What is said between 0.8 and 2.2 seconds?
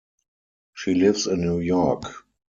lives in New York.